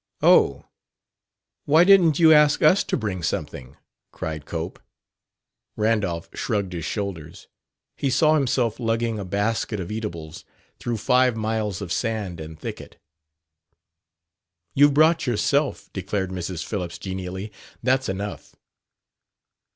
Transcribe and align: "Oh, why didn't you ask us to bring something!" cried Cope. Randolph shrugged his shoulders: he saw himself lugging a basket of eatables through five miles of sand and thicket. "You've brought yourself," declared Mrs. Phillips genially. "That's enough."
"Oh, 0.23 0.65
why 1.65 1.83
didn't 1.83 2.17
you 2.17 2.33
ask 2.33 2.63
us 2.63 2.83
to 2.85 2.97
bring 2.97 3.21
something!" 3.21 3.77
cried 4.11 4.47
Cope. 4.47 4.79
Randolph 5.75 6.27
shrugged 6.33 6.73
his 6.73 6.85
shoulders: 6.85 7.47
he 7.97 8.09
saw 8.09 8.33
himself 8.33 8.79
lugging 8.79 9.19
a 9.19 9.25
basket 9.25 9.79
of 9.79 9.91
eatables 9.91 10.43
through 10.79 10.97
five 10.97 11.35
miles 11.37 11.83
of 11.83 11.91
sand 11.93 12.39
and 12.39 12.59
thicket. 12.59 12.97
"You've 14.73 14.95
brought 14.95 15.27
yourself," 15.27 15.93
declared 15.93 16.31
Mrs. 16.31 16.65
Phillips 16.65 16.97
genially. 16.97 17.51
"That's 17.83 18.09
enough." 18.09 18.55